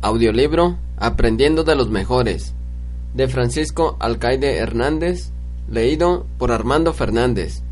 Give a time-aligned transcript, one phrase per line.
[0.00, 2.54] Audiolibro Aprendiendo de los Mejores
[3.14, 5.32] de Francisco Alcaide Hernández,
[5.68, 7.62] leído por Armando Fernández.